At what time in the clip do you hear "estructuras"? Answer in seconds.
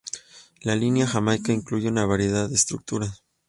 2.55-3.23